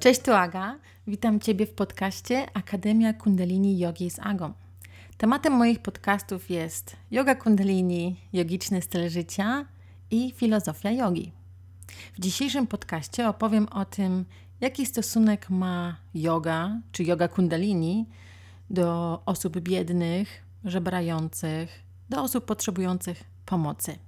Cześć, 0.00 0.20
tu 0.20 0.32
Aga. 0.32 0.78
Witam 1.06 1.40
Ciebie 1.40 1.66
w 1.66 1.72
podcaście 1.72 2.46
Akademia 2.54 3.12
Kundalini 3.12 3.78
Yogi 3.78 4.10
z 4.10 4.18
Agą. 4.18 4.52
Tematem 5.16 5.52
moich 5.52 5.78
podcastów 5.78 6.50
jest 6.50 6.96
yoga 7.10 7.34
kundalini, 7.34 8.16
jogiczny 8.32 8.82
styl 8.82 9.08
życia 9.08 9.64
i 10.10 10.32
filozofia 10.36 10.90
jogi. 10.90 11.32
W 12.14 12.20
dzisiejszym 12.20 12.66
podcaście 12.66 13.28
opowiem 13.28 13.68
o 13.68 13.84
tym, 13.84 14.24
jaki 14.60 14.86
stosunek 14.86 15.50
ma 15.50 15.96
yoga 16.14 16.80
czy 16.92 17.04
yoga 17.04 17.28
kundalini 17.28 18.06
do 18.70 19.20
osób 19.26 19.60
biednych, 19.60 20.42
żebrających, 20.64 21.89
do 22.10 22.22
osób 22.22 22.44
potrzebujących 22.44 23.24
pomocy. 23.46 23.98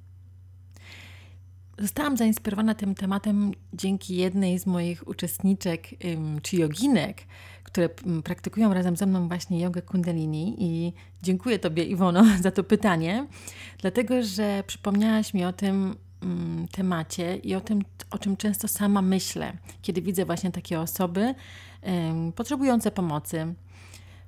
Zostałam 1.79 2.17
zainspirowana 2.17 2.75
tym 2.75 2.95
tematem 2.95 3.53
dzięki 3.73 4.17
jednej 4.17 4.59
z 4.59 4.67
moich 4.67 5.09
uczestniczek 5.09 5.89
czy 6.43 6.57
joginek, 6.57 7.23
które 7.65 7.89
praktykują 8.25 8.75
razem 8.75 8.97
ze 8.97 9.07
mną 9.07 9.29
właśnie 9.29 9.61
jogę 9.61 9.83
kundalini 9.83 10.57
i 10.59 10.93
dziękuję 11.23 11.59
Tobie 11.59 11.85
Iwono 11.85 12.25
za 12.43 12.51
to 12.51 12.65
pytanie, 12.65 13.27
dlatego 13.79 14.23
że 14.23 14.65
przypomniałaś 14.67 15.35
mi 15.35 15.45
o 15.45 15.53
tym 15.53 15.97
temacie 16.73 17.37
i 17.37 17.55
o 17.55 17.61
tym, 17.61 17.83
o 18.11 18.19
czym 18.19 18.37
często 18.37 18.69
sama 18.69 19.03
myślę, 19.03 19.53
kiedy 19.83 20.03
widzę 20.03 20.25
właśnie 20.25 20.51
takie 20.53 20.81
osoby 20.81 21.35
potrzebujące 22.35 22.91
pomocy, 22.91 23.55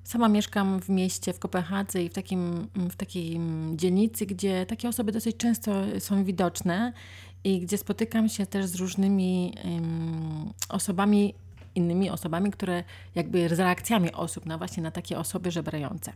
Sama 0.05 0.29
mieszkam 0.29 0.81
w 0.81 0.89
mieście, 0.89 1.33
w 1.33 1.39
Kopenhadze 1.39 2.03
i 2.03 2.09
w, 2.09 2.13
takim, 2.13 2.69
w 2.75 2.97
takiej 2.97 3.41
dzielnicy, 3.75 4.27
gdzie 4.27 4.67
takie 4.67 4.89
osoby 4.89 5.13
dosyć 5.13 5.37
często 5.37 5.73
są 5.99 6.25
widoczne 6.25 6.93
i 7.45 7.61
gdzie 7.61 7.79
spotykam 7.79 8.29
się 8.29 8.47
też 8.47 8.67
z 8.67 8.75
różnymi 8.75 9.55
um, 9.65 10.53
osobami, 10.69 11.35
innymi 11.75 12.11
osobami, 12.11 12.51
które 12.51 12.85
jakby 13.15 13.49
z 13.49 13.59
reakcjami 13.59 14.13
osób 14.13 14.47
na 14.47 14.59
właśnie 14.59 14.83
na 14.83 14.91
takie 14.91 15.19
osoby 15.19 15.51
żebrające. 15.51 16.13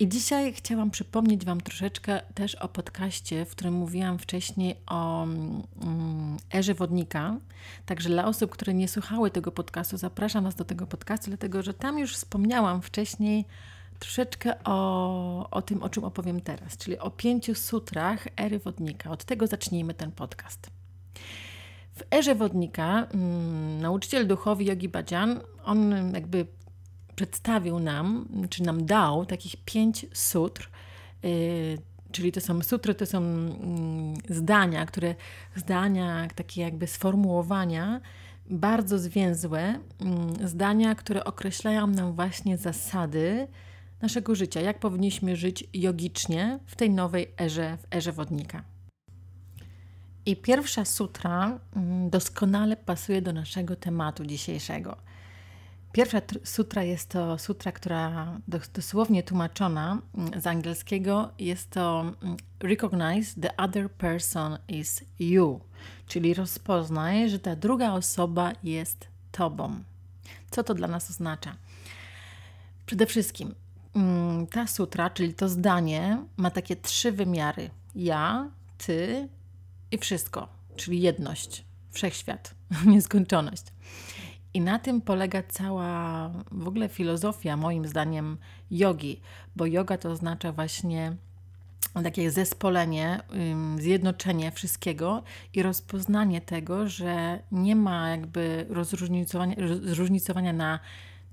I 0.00 0.08
dzisiaj 0.08 0.52
chciałam 0.52 0.90
przypomnieć 0.90 1.44
Wam 1.44 1.60
troszeczkę 1.60 2.20
też 2.34 2.54
o 2.54 2.68
podcaście, 2.68 3.44
w 3.44 3.50
którym 3.50 3.74
mówiłam 3.74 4.18
wcześniej 4.18 4.76
o 4.86 5.24
mm, 5.24 6.36
erze 6.54 6.74
wodnika. 6.74 7.36
Także 7.86 8.08
dla 8.08 8.24
osób, 8.24 8.50
które 8.50 8.74
nie 8.74 8.88
słuchały 8.88 9.30
tego 9.30 9.52
podcastu, 9.52 9.96
zapraszam 9.96 10.44
Was 10.44 10.54
do 10.54 10.64
tego 10.64 10.86
podcastu, 10.86 11.30
dlatego 11.30 11.62
że 11.62 11.74
tam 11.74 11.98
już 11.98 12.14
wspomniałam 12.14 12.82
wcześniej 12.82 13.44
troszeczkę 13.98 14.64
o, 14.64 15.50
o 15.50 15.62
tym, 15.62 15.82
o 15.82 15.88
czym 15.88 16.04
opowiem 16.04 16.40
teraz, 16.40 16.76
czyli 16.76 16.98
o 16.98 17.10
pięciu 17.10 17.54
sutrach 17.54 18.26
ery 18.36 18.58
wodnika. 18.58 19.10
Od 19.10 19.24
tego 19.24 19.46
zacznijmy 19.46 19.94
ten 19.94 20.12
podcast. 20.12 20.70
W 21.94 22.14
erze 22.14 22.34
wodnika 22.34 23.06
mm, 23.14 23.80
nauczyciel 23.80 24.26
duchowy 24.26 24.64
Yogi 24.64 24.88
Bhajan, 24.88 25.40
on 25.64 26.12
jakby 26.14 26.46
przedstawił 27.18 27.80
nam, 27.80 28.28
czy 28.50 28.62
nam 28.62 28.86
dał 28.86 29.26
takich 29.26 29.56
pięć 29.64 30.06
sutr, 30.12 30.70
yy, 31.22 31.78
czyli 32.12 32.32
to 32.32 32.40
są 32.40 32.62
sutry, 32.62 32.94
to 32.94 33.06
są 33.06 33.22
yy, 34.28 34.34
zdania, 34.34 34.86
które 34.86 35.14
zdania, 35.56 36.28
takie 36.34 36.60
jakby 36.60 36.86
sformułowania, 36.86 38.00
bardzo 38.50 38.98
zwięzłe, 38.98 39.78
yy, 40.40 40.48
zdania, 40.48 40.94
które 40.94 41.24
określają 41.24 41.86
nam 41.86 42.12
właśnie 42.12 42.56
zasady 42.56 43.48
naszego 44.02 44.34
życia, 44.34 44.60
jak 44.60 44.80
powinniśmy 44.80 45.36
żyć 45.36 45.64
jogicznie 45.74 46.58
w 46.66 46.76
tej 46.76 46.90
nowej 46.90 47.34
erze, 47.40 47.76
w 47.76 47.94
erze 47.94 48.12
wodnika. 48.12 48.64
I 50.26 50.36
pierwsza 50.36 50.84
sutra 50.84 51.60
mm, 51.76 52.10
doskonale 52.10 52.76
pasuje 52.76 53.22
do 53.22 53.32
naszego 53.32 53.76
tematu 53.76 54.24
dzisiejszego– 54.24 54.96
Pierwsza 55.92 56.20
sutra 56.44 56.82
jest 56.82 57.08
to 57.08 57.38
sutra, 57.38 57.72
która 57.72 58.32
dosłownie 58.74 59.22
tłumaczona 59.22 59.98
mm, 60.14 60.40
z 60.40 60.46
angielskiego 60.46 61.30
jest 61.38 61.70
to 61.70 62.00
mm, 62.00 62.36
Recognize 62.60 63.40
the 63.40 63.56
other 63.56 63.90
person 63.90 64.58
is 64.68 65.04
you, 65.18 65.60
czyli 66.06 66.34
rozpoznaj, 66.34 67.30
że 67.30 67.38
ta 67.38 67.56
druga 67.56 67.92
osoba 67.92 68.52
jest 68.64 69.08
tobą. 69.32 69.82
Co 70.50 70.64
to 70.64 70.74
dla 70.74 70.88
nas 70.88 71.10
oznacza? 71.10 71.56
Przede 72.86 73.06
wszystkim 73.06 73.54
mm, 73.94 74.46
ta 74.46 74.66
sutra, 74.66 75.10
czyli 75.10 75.34
to 75.34 75.48
zdanie, 75.48 76.24
ma 76.36 76.50
takie 76.50 76.76
trzy 76.76 77.12
wymiary: 77.12 77.70
ja, 77.94 78.50
ty 78.78 79.28
i 79.90 79.98
wszystko, 79.98 80.48
czyli 80.76 81.00
jedność, 81.00 81.64
wszechświat, 81.90 82.54
nieskończoność. 82.86 83.64
I 84.58 84.60
na 84.60 84.78
tym 84.78 85.00
polega 85.00 85.42
cała 85.42 86.30
w 86.52 86.68
ogóle 86.68 86.88
filozofia, 86.88 87.56
moim 87.56 87.86
zdaniem, 87.86 88.36
jogi, 88.70 89.20
bo 89.56 89.66
yoga 89.66 89.98
to 89.98 90.10
oznacza 90.10 90.52
właśnie 90.52 91.16
takie 91.94 92.30
zespolenie, 92.30 93.20
zjednoczenie 93.78 94.52
wszystkiego 94.52 95.22
i 95.54 95.62
rozpoznanie 95.62 96.40
tego, 96.40 96.88
że 96.88 97.38
nie 97.52 97.76
ma 97.76 98.08
jakby 98.08 98.66
rozróżnicowania, 98.68 99.54
rozróżnicowania 99.58 100.52
na 100.52 100.80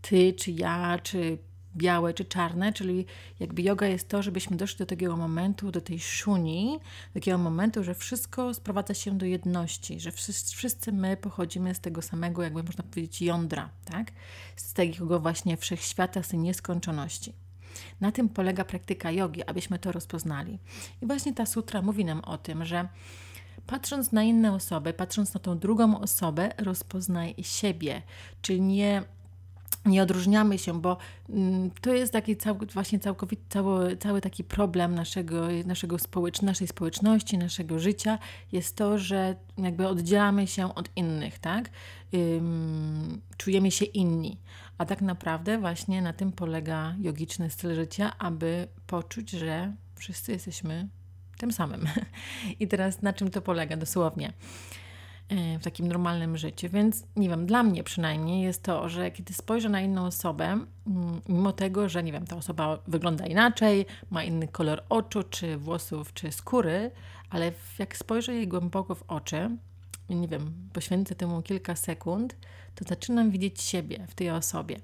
ty, 0.01 0.33
czy 0.33 0.51
ja, 0.51 0.99
czy 1.03 1.37
białe 1.75 2.13
czy 2.13 2.25
czarne, 2.25 2.73
czyli 2.73 3.05
jakby 3.39 3.61
yoga 3.61 3.87
jest 3.87 4.09
to, 4.09 4.23
żebyśmy 4.23 4.57
doszli 4.57 4.77
do 4.77 4.85
takiego 4.85 5.17
momentu, 5.17 5.71
do 5.71 5.81
tej 5.81 5.99
szuni, 5.99 6.79
do 7.13 7.19
takiego 7.19 7.37
momentu, 7.37 7.83
że 7.83 7.95
wszystko 7.95 8.53
sprowadza 8.53 8.93
się 8.93 9.17
do 9.17 9.25
jedności, 9.25 9.99
że 9.99 10.11
wszyscy, 10.11 10.55
wszyscy 10.55 10.91
my 10.91 11.17
pochodzimy 11.17 11.75
z 11.75 11.79
tego 11.79 12.01
samego, 12.01 12.43
jakby 12.43 12.63
można 12.63 12.83
powiedzieć, 12.83 13.21
jądra, 13.21 13.69
tak? 13.85 14.11
Z 14.55 14.73
tego 14.73 15.19
właśnie 15.19 15.57
wszechświata, 15.57 16.23
z 16.23 16.27
tej 16.27 16.39
nieskończoności. 16.39 17.33
Na 18.01 18.11
tym 18.11 18.29
polega 18.29 18.65
praktyka 18.65 19.11
jogi, 19.11 19.43
abyśmy 19.43 19.79
to 19.79 19.91
rozpoznali. 19.91 20.59
I 21.01 21.05
właśnie 21.05 21.33
ta 21.33 21.45
sutra 21.45 21.81
mówi 21.81 22.05
nam 22.05 22.19
o 22.19 22.37
tym, 22.37 22.65
że 22.65 22.87
patrząc 23.67 24.11
na 24.11 24.23
inne 24.23 24.53
osoby, 24.53 24.93
patrząc 24.93 25.33
na 25.33 25.39
tą 25.39 25.57
drugą 25.57 25.99
osobę, 25.99 26.49
rozpoznaj 26.57 27.35
siebie, 27.41 28.01
czyli 28.41 28.61
nie 28.61 29.03
nie 29.85 30.03
odróżniamy 30.03 30.57
się, 30.57 30.81
bo 30.81 30.97
mm, 31.29 31.71
to 31.81 31.93
jest 31.93 32.13
taki 32.13 32.37
cał, 32.37 32.57
właśnie 32.73 32.99
całkowity, 32.99 33.43
cały, 33.49 33.97
cały 33.97 34.21
taki 34.21 34.43
problem 34.43 34.95
naszego, 34.95 35.47
naszego 35.65 35.99
społecz, 35.99 36.41
naszej 36.41 36.67
społeczności, 36.67 37.37
naszego 37.37 37.79
życia, 37.79 38.19
jest 38.51 38.75
to, 38.75 38.97
że 38.97 39.35
jakby 39.57 39.87
oddzielamy 39.87 40.47
się 40.47 40.75
od 40.75 40.89
innych, 40.95 41.39
tak? 41.39 41.69
Czujemy 43.37 43.71
się 43.71 43.85
inni. 43.85 44.37
A 44.77 44.85
tak 44.85 45.01
naprawdę 45.01 45.57
właśnie 45.57 46.01
na 46.01 46.13
tym 46.13 46.31
polega 46.31 46.95
jogiczny 46.99 47.49
styl 47.49 47.75
życia, 47.75 48.11
aby 48.17 48.67
poczuć, 48.87 49.29
że 49.29 49.73
wszyscy 49.95 50.31
jesteśmy 50.31 50.87
tym 51.37 51.51
samym. 51.51 51.85
I 52.59 52.67
teraz 52.67 53.01
na 53.01 53.13
czym 53.13 53.31
to 53.31 53.41
polega 53.41 53.77
dosłownie? 53.77 54.33
E, 55.29 55.59
w 55.59 55.63
takim 55.63 55.87
normalnym 55.87 56.37
życiu. 56.37 56.67
Więc 56.69 57.03
nie 57.15 57.29
wiem, 57.29 57.45
dla 57.45 57.63
mnie 57.63 57.83
przynajmniej 57.83 58.43
jest 58.43 58.63
to, 58.63 58.89
że 58.89 59.11
kiedy 59.11 59.33
spojrzę 59.33 59.69
na 59.69 59.81
inną 59.81 60.05
osobę, 60.05 60.45
mm, 60.45 61.21
mimo 61.29 61.51
tego, 61.51 61.89
że 61.89 62.03
nie 62.03 62.11
wiem, 62.11 62.27
ta 62.27 62.35
osoba 62.35 62.79
wygląda 62.87 63.25
inaczej, 63.25 63.85
ma 64.09 64.23
inny 64.23 64.47
kolor 64.47 64.83
oczu, 64.89 65.23
czy 65.23 65.57
włosów, 65.57 66.13
czy 66.13 66.31
skóry, 66.31 66.91
ale 67.29 67.51
jak 67.79 67.97
spojrzę 67.97 68.33
jej 68.33 68.47
głęboko 68.47 68.95
w 68.95 69.03
oczy, 69.07 69.49
nie 70.09 70.27
wiem, 70.27 70.53
poświęcę 70.73 71.15
temu 71.15 71.41
kilka 71.41 71.75
sekund, 71.75 72.35
to 72.75 72.85
zaczynam 72.87 73.31
widzieć 73.31 73.61
siebie 73.61 74.05
w 74.07 74.15
tej 74.15 74.29
osobie. 74.29 74.79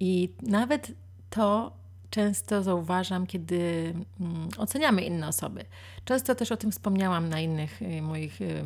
I 0.00 0.32
nawet 0.42 0.92
to 1.30 1.72
często 2.10 2.62
zauważam, 2.62 3.26
kiedy 3.26 3.94
mm, 4.20 4.48
oceniamy 4.58 5.02
inne 5.02 5.28
osoby. 5.28 5.64
Często 6.04 6.34
też 6.34 6.52
o 6.52 6.56
tym 6.56 6.72
wspomniałam 6.72 7.28
na 7.28 7.40
innych 7.40 7.82
y, 7.82 8.02
moich 8.02 8.40
y, 8.40 8.64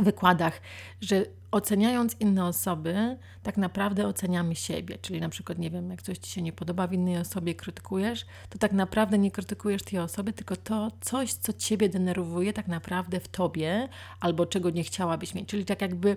wykładach, 0.00 0.60
że 1.00 1.24
oceniając 1.50 2.16
inne 2.20 2.44
osoby, 2.44 3.16
tak 3.42 3.56
naprawdę 3.56 4.06
oceniamy 4.06 4.56
siebie. 4.56 4.98
Czyli 4.98 5.20
na 5.20 5.28
przykład, 5.28 5.58
nie 5.58 5.70
wiem, 5.70 5.90
jak 5.90 6.02
coś 6.02 6.18
ci 6.18 6.30
się 6.30 6.42
nie 6.42 6.52
podoba 6.52 6.86
w 6.86 6.92
innej 6.92 7.18
osobie, 7.18 7.54
krytykujesz, 7.54 8.26
to 8.50 8.58
tak 8.58 8.72
naprawdę 8.72 9.18
nie 9.18 9.30
krytykujesz 9.30 9.82
tej 9.82 9.98
osoby, 9.98 10.32
tylko 10.32 10.56
to 10.56 10.90
coś, 11.00 11.32
co 11.32 11.52
ciebie 11.52 11.88
denerwuje 11.88 12.52
tak 12.52 12.68
naprawdę 12.68 13.20
w 13.20 13.28
tobie, 13.28 13.88
albo 14.20 14.46
czego 14.46 14.70
nie 14.70 14.84
chciałabyś 14.84 15.34
mieć. 15.34 15.48
Czyli 15.48 15.64
tak 15.64 15.82
jakby 15.82 16.16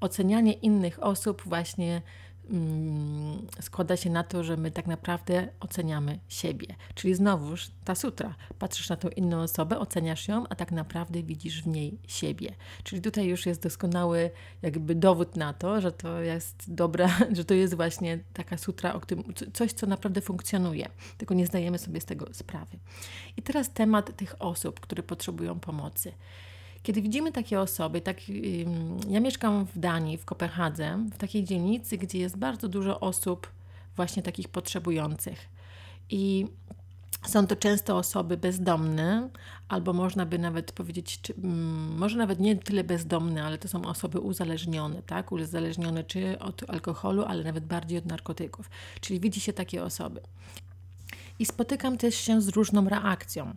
ocenianie 0.00 0.52
innych 0.52 1.02
osób 1.02 1.42
właśnie 1.46 2.02
składa 3.60 3.96
się 3.96 4.10
na 4.10 4.24
to, 4.24 4.44
że 4.44 4.56
my 4.56 4.70
tak 4.70 4.86
naprawdę 4.86 5.48
oceniamy 5.60 6.18
siebie. 6.28 6.66
Czyli 6.94 7.14
znowuż 7.14 7.70
ta 7.84 7.94
sutra. 7.94 8.34
Patrzysz 8.58 8.88
na 8.88 8.96
tą 8.96 9.08
inną 9.08 9.42
osobę, 9.42 9.78
oceniasz 9.78 10.28
ją, 10.28 10.44
a 10.48 10.54
tak 10.54 10.72
naprawdę 10.72 11.22
widzisz 11.22 11.62
w 11.62 11.66
niej 11.66 11.98
siebie. 12.06 12.54
Czyli 12.82 13.02
tutaj 13.02 13.26
już 13.26 13.46
jest 13.46 13.62
doskonały 13.62 14.30
jakby 14.62 14.94
dowód 14.94 15.36
na 15.36 15.52
to, 15.52 15.80
że 15.80 15.92
to 15.92 16.20
jest 16.20 16.74
dobra, 16.74 17.08
że 17.36 17.44
to 17.44 17.54
jest 17.54 17.74
właśnie 17.74 18.18
taka 18.32 18.58
sutra, 18.58 18.94
o 18.94 19.00
którym, 19.00 19.24
coś, 19.52 19.72
co 19.72 19.86
naprawdę 19.86 20.20
funkcjonuje. 20.20 20.88
Tylko 21.18 21.34
nie 21.34 21.46
zdajemy 21.46 21.78
sobie 21.78 22.00
z 22.00 22.04
tego 22.04 22.26
sprawy. 22.32 22.78
I 23.36 23.42
teraz 23.42 23.72
temat 23.72 24.16
tych 24.16 24.34
osób, 24.38 24.80
które 24.80 25.02
potrzebują 25.02 25.60
pomocy. 25.60 26.12
Kiedy 26.84 27.02
widzimy 27.02 27.32
takie 27.32 27.60
osoby, 27.60 28.00
tak, 28.00 28.16
ja 29.08 29.20
mieszkam 29.20 29.66
w 29.66 29.78
Danii, 29.78 30.18
w 30.18 30.24
Kopenhadze, 30.24 30.98
w 31.12 31.18
takiej 31.18 31.44
dzielnicy, 31.44 31.98
gdzie 31.98 32.18
jest 32.18 32.36
bardzo 32.36 32.68
dużo 32.68 33.00
osób 33.00 33.50
właśnie 33.96 34.22
takich 34.22 34.48
potrzebujących. 34.48 35.48
I 36.10 36.46
są 37.26 37.46
to 37.46 37.56
często 37.56 37.96
osoby 37.96 38.36
bezdomne, 38.36 39.28
albo 39.68 39.92
można 39.92 40.26
by 40.26 40.38
nawet 40.38 40.72
powiedzieć, 40.72 41.20
czy, 41.22 41.34
może 41.96 42.18
nawet 42.18 42.40
nie 42.40 42.56
tyle 42.56 42.84
bezdomne, 42.84 43.44
ale 43.44 43.58
to 43.58 43.68
są 43.68 43.84
osoby 43.84 44.20
uzależnione, 44.20 45.02
tak? 45.02 45.32
Uzależnione 45.32 46.04
czy 46.04 46.38
od 46.38 46.70
alkoholu, 46.70 47.24
ale 47.24 47.44
nawet 47.44 47.64
bardziej 47.64 47.98
od 47.98 48.06
narkotyków. 48.06 48.70
Czyli 49.00 49.20
widzi 49.20 49.40
się 49.40 49.52
takie 49.52 49.84
osoby. 49.84 50.20
I 51.38 51.46
spotykam 51.46 51.98
też 51.98 52.14
się 52.14 52.40
z 52.40 52.48
różną 52.48 52.88
reakcją 52.88 53.54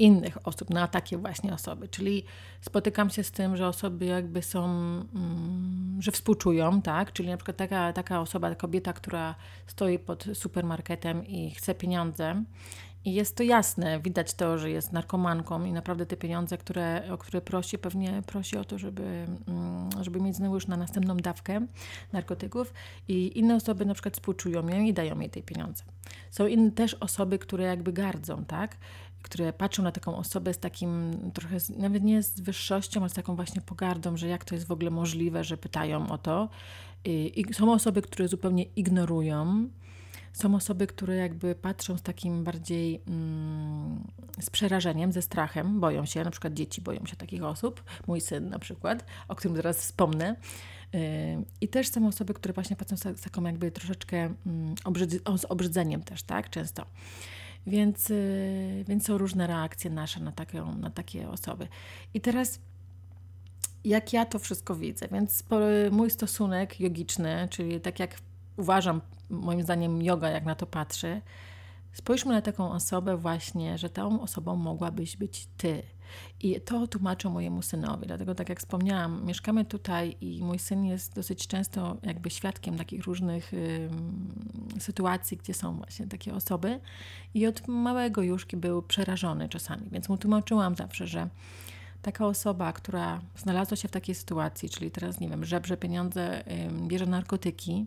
innych 0.00 0.46
osób, 0.46 0.70
na 0.70 0.88
takie 0.88 1.18
właśnie 1.18 1.54
osoby. 1.54 1.88
Czyli 1.88 2.24
spotykam 2.60 3.10
się 3.10 3.24
z 3.24 3.30
tym, 3.30 3.56
że 3.56 3.68
osoby 3.68 4.04
jakby 4.04 4.42
są, 4.42 4.64
mm, 4.64 5.96
że 6.02 6.12
współczują, 6.12 6.82
tak? 6.82 7.12
Czyli 7.12 7.28
na 7.28 7.36
przykład 7.36 7.56
taka, 7.56 7.92
taka 7.92 8.20
osoba, 8.20 8.54
kobieta, 8.54 8.92
która 8.92 9.34
stoi 9.66 9.98
pod 9.98 10.24
supermarketem 10.34 11.26
i 11.26 11.50
chce 11.50 11.74
pieniądze. 11.74 12.44
I 13.04 13.14
jest 13.14 13.36
to 13.36 13.42
jasne, 13.42 14.00
widać 14.00 14.34
to, 14.34 14.58
że 14.58 14.70
jest 14.70 14.92
narkomanką 14.92 15.64
i 15.64 15.72
naprawdę 15.72 16.06
te 16.06 16.16
pieniądze, 16.16 16.58
które, 16.58 17.02
o 17.12 17.18
które 17.18 17.40
prosi, 17.40 17.78
pewnie 17.78 18.22
prosi 18.26 18.56
o 18.56 18.64
to, 18.64 18.78
żeby, 18.78 19.26
mm, 19.48 19.88
żeby 20.00 20.20
mieć 20.20 20.36
znowu 20.36 20.54
już 20.54 20.66
na 20.66 20.76
następną 20.76 21.16
dawkę 21.16 21.66
narkotyków. 22.12 22.74
I 23.08 23.38
inne 23.38 23.54
osoby 23.56 23.86
na 23.86 23.94
przykład 23.94 24.14
współczują 24.14 24.68
ją 24.68 24.80
i 24.80 24.92
dają 24.92 25.20
jej 25.20 25.30
te 25.30 25.42
pieniądze. 25.42 25.84
Są 26.30 26.46
inne 26.46 26.70
też 26.70 26.94
osoby, 26.94 27.38
które 27.38 27.64
jakby 27.64 27.92
gardzą, 27.92 28.44
tak? 28.44 28.76
Które 29.22 29.52
patrzą 29.52 29.82
na 29.82 29.92
taką 29.92 30.16
osobę 30.16 30.54
z 30.54 30.58
takim 30.58 31.12
trochę, 31.34 31.56
nawet 31.76 32.02
nie 32.02 32.22
z 32.22 32.40
wyższością, 32.40 33.00
ale 33.00 33.10
z 33.10 33.12
taką 33.12 33.36
właśnie 33.36 33.60
pogardą, 33.60 34.16
że 34.16 34.28
jak 34.28 34.44
to 34.44 34.54
jest 34.54 34.66
w 34.66 34.72
ogóle 34.72 34.90
możliwe, 34.90 35.44
że 35.44 35.56
pytają 35.56 36.08
o 36.08 36.18
to. 36.18 36.48
I 37.04 37.44
są 37.54 37.72
osoby, 37.72 38.02
które 38.02 38.28
zupełnie 38.28 38.62
ignorują. 38.62 39.68
Są 40.32 40.54
osoby, 40.54 40.86
które 40.86 41.16
jakby 41.16 41.54
patrzą 41.54 41.96
z 41.98 42.02
takim 42.02 42.44
bardziej 42.44 43.00
mm, 43.06 44.04
z 44.40 44.50
przerażeniem, 44.50 45.12
ze 45.12 45.22
strachem, 45.22 45.80
boją 45.80 46.06
się, 46.06 46.24
na 46.24 46.30
przykład 46.30 46.54
dzieci 46.54 46.80
boją 46.80 47.06
się 47.06 47.16
takich 47.16 47.44
osób, 47.44 47.84
mój 48.06 48.20
syn 48.20 48.48
na 48.48 48.58
przykład, 48.58 49.04
o 49.28 49.36
którym 49.36 49.56
zaraz 49.56 49.78
wspomnę. 49.78 50.36
I 51.60 51.68
też 51.68 51.88
są 51.88 52.08
osoby, 52.08 52.34
które 52.34 52.54
właśnie 52.54 52.76
patrzą 52.76 52.96
z 52.96 53.20
taką 53.20 53.44
jakby 53.44 53.70
troszeczkę 53.70 54.34
mm, 54.46 54.74
z 55.38 55.44
obrzydzeniem 55.44 56.02
też, 56.02 56.22
tak, 56.22 56.50
często. 56.50 56.86
Więc, 57.66 58.10
y, 58.10 58.84
więc 58.88 59.06
są 59.06 59.18
różne 59.18 59.46
reakcje 59.46 59.90
nasze 59.90 60.20
na, 60.20 60.32
taką, 60.32 60.74
na 60.74 60.90
takie 60.90 61.28
osoby. 61.28 61.68
I 62.14 62.20
teraz 62.20 62.60
jak 63.84 64.12
ja 64.12 64.26
to 64.26 64.38
wszystko 64.38 64.74
widzę, 64.74 65.08
więc 65.12 65.44
mój 65.90 66.10
stosunek 66.10 66.80
jogiczny, 66.80 67.48
czyli 67.50 67.80
tak 67.80 68.00
jak 68.00 68.14
uważam, 68.56 69.00
moim 69.30 69.62
zdaniem 69.62 70.02
yoga, 70.02 70.28
jak 70.28 70.44
na 70.44 70.54
to 70.54 70.66
patrzy, 70.66 71.20
spójrzmy 71.92 72.32
na 72.32 72.42
taką 72.42 72.72
osobę 72.72 73.16
właśnie, 73.16 73.78
że 73.78 73.90
tą 73.90 74.20
osobą 74.20 74.56
mogłabyś 74.56 75.16
być 75.16 75.48
ty. 75.56 75.82
I 76.40 76.60
to 76.60 76.86
tłumaczę 76.86 77.28
mojemu 77.28 77.62
synowi, 77.62 78.06
dlatego 78.06 78.34
tak 78.34 78.48
jak 78.48 78.58
wspomniałam, 78.58 79.26
mieszkamy 79.26 79.64
tutaj 79.64 80.16
i 80.20 80.44
mój 80.44 80.58
syn 80.58 80.84
jest 80.84 81.14
dosyć 81.14 81.46
często 81.46 81.96
jakby 82.02 82.30
świadkiem 82.30 82.78
takich 82.78 83.04
różnych 83.04 83.54
y, 83.54 83.88
sytuacji, 84.78 85.36
gdzie 85.36 85.54
są 85.54 85.76
właśnie 85.76 86.06
takie 86.06 86.34
osoby. 86.34 86.80
I 87.34 87.46
od 87.46 87.68
małego 87.68 88.22
już 88.22 88.46
był 88.46 88.82
przerażony 88.82 89.48
czasami, 89.48 89.86
więc 89.90 90.08
mu 90.08 90.18
tłumaczyłam 90.18 90.76
zawsze, 90.76 91.06
że 91.06 91.28
taka 92.02 92.26
osoba, 92.26 92.72
która 92.72 93.20
znalazła 93.36 93.76
się 93.76 93.88
w 93.88 93.92
takiej 93.92 94.14
sytuacji, 94.14 94.70
czyli 94.70 94.90
teraz, 94.90 95.20
nie 95.20 95.28
wiem, 95.28 95.44
żebrze 95.44 95.76
pieniądze, 95.76 96.48
y, 96.52 96.70
bierze 96.88 97.06
narkotyki, 97.06 97.86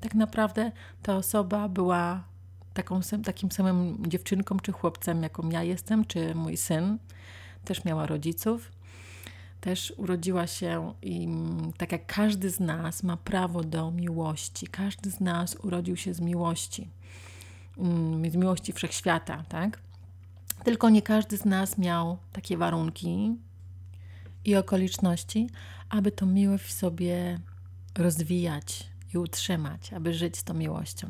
tak 0.00 0.14
naprawdę 0.14 0.72
ta 1.02 1.16
osoba 1.16 1.68
była 1.68 2.31
taką, 2.74 3.00
takim 3.24 3.50
samym 3.50 4.02
dziewczynką 4.06 4.60
czy 4.60 4.72
chłopcem, 4.72 5.22
jaką 5.22 5.48
ja 5.48 5.62
jestem, 5.62 6.04
czy 6.04 6.34
mój 6.34 6.56
syn 6.56 6.98
też 7.64 7.84
miała 7.84 8.06
rodziców. 8.06 8.72
Też 9.60 9.94
urodziła 9.96 10.46
się 10.46 10.94
i 11.02 11.28
tak 11.76 11.92
jak 11.92 12.06
każdy 12.06 12.50
z 12.50 12.60
nas 12.60 13.02
ma 13.02 13.16
prawo 13.16 13.64
do 13.64 13.90
miłości. 13.90 14.66
Każdy 14.66 15.10
z 15.10 15.20
nas 15.20 15.56
urodził 15.62 15.96
się 15.96 16.14
z 16.14 16.20
miłości, 16.20 16.88
mm, 17.78 18.30
z 18.30 18.36
miłości 18.36 18.72
wszechświata, 18.72 19.44
tak? 19.48 19.78
Tylko 20.64 20.90
nie 20.90 21.02
każdy 21.02 21.36
z 21.36 21.44
nas 21.44 21.78
miał 21.78 22.18
takie 22.32 22.56
warunki 22.56 23.36
i 24.44 24.56
okoliczności, 24.56 25.50
aby 25.88 26.12
tą 26.12 26.26
miłość 26.26 26.64
w 26.64 26.72
sobie 26.72 27.40
rozwijać 27.98 28.90
i 29.14 29.18
utrzymać, 29.18 29.92
aby 29.92 30.14
żyć 30.14 30.38
z 30.38 30.44
tą 30.44 30.54
miłością. 30.54 31.08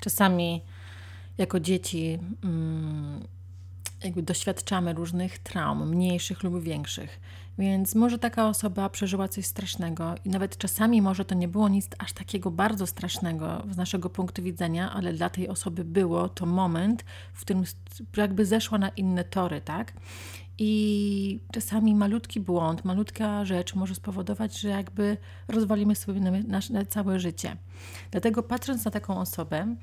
Czasami 0.00 0.62
jako 1.38 1.60
dzieci 1.60 2.18
mm, 2.44 3.20
jakby 4.04 4.22
doświadczamy 4.22 4.92
różnych 4.92 5.38
traum, 5.38 5.88
mniejszych 5.88 6.42
lub 6.42 6.62
większych. 6.62 7.20
Więc 7.58 7.94
może 7.94 8.18
taka 8.18 8.48
osoba 8.48 8.88
przeżyła 8.88 9.28
coś 9.28 9.46
strasznego 9.46 10.14
i 10.24 10.28
nawet 10.28 10.58
czasami 10.58 11.02
może 11.02 11.24
to 11.24 11.34
nie 11.34 11.48
było 11.48 11.68
nic 11.68 11.88
aż 11.98 12.12
takiego 12.12 12.50
bardzo 12.50 12.86
strasznego 12.86 13.62
z 13.70 13.76
naszego 13.76 14.10
punktu 14.10 14.42
widzenia, 14.42 14.92
ale 14.92 15.12
dla 15.12 15.30
tej 15.30 15.48
osoby 15.48 15.84
było 15.84 16.28
to 16.28 16.46
moment, 16.46 17.04
w 17.32 17.40
którym 17.40 17.64
jakby 18.16 18.46
zeszła 18.46 18.78
na 18.78 18.88
inne 18.88 19.24
tory, 19.24 19.60
tak? 19.60 19.92
I 20.58 21.40
czasami 21.52 21.94
malutki 21.94 22.40
błąd, 22.40 22.84
malutka 22.84 23.44
rzecz 23.44 23.74
może 23.74 23.94
spowodować, 23.94 24.60
że 24.60 24.68
jakby 24.68 25.16
rozwalimy 25.48 25.96
sobie 25.96 26.20
nasze 26.30 26.72
na 26.72 26.84
całe 26.84 27.20
życie. 27.20 27.56
Dlatego 28.10 28.42
patrząc 28.42 28.84
na 28.84 28.90
taką 28.90 29.20
osobę, 29.20 29.76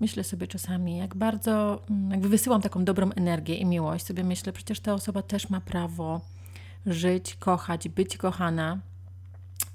myślę 0.00 0.24
sobie 0.24 0.46
czasami, 0.46 0.96
jak 0.96 1.14
bardzo, 1.14 1.82
mm, 1.90 2.10
jakby 2.10 2.28
wysyłam 2.28 2.62
taką 2.62 2.84
dobrą 2.84 3.10
energię 3.10 3.54
i 3.54 3.66
miłość, 3.66 4.06
sobie 4.06 4.24
myślę, 4.24 4.52
przecież 4.52 4.80
ta 4.80 4.94
osoba 4.94 5.22
też 5.22 5.50
ma 5.50 5.60
prawo 5.60 6.20
żyć, 6.86 7.34
kochać, 7.34 7.88
być 7.88 8.16
kochana 8.16 8.78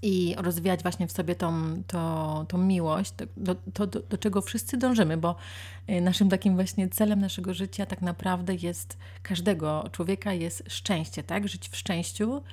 i 0.02 0.36
rozwijać 0.38 0.82
właśnie 0.82 1.08
w 1.08 1.12
sobie 1.12 1.36
tą, 1.36 1.84
tą, 1.88 2.46
tą 2.48 2.58
miłość, 2.58 3.14
to, 3.46 3.56
to, 3.74 3.88
do, 3.88 4.00
do 4.00 4.18
czego 4.18 4.42
wszyscy 4.42 4.78
dążymy, 4.78 5.18
bo 5.18 5.36
y, 5.90 6.02
naszym 6.02 6.30
takim 6.30 6.56
właśnie 6.56 6.90
celem 6.90 7.20
naszego 7.20 7.54
życia 7.54 7.86
tak 7.86 8.02
naprawdę 8.02 8.56
jest 8.56 8.98
każdego 9.24 9.90
człowieka 9.92 10.34
jest 10.34 10.64
szczęście, 10.68 11.24
tak? 11.24 11.48
Żyć 11.48 11.70
w 11.70 11.78
szczęściu, 11.78 12.44